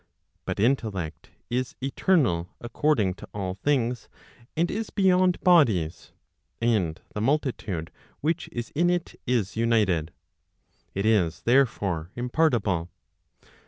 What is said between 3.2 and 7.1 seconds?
all things, and is beyond bodies, and